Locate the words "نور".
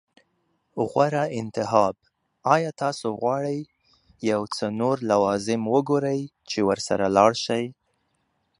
4.79-4.95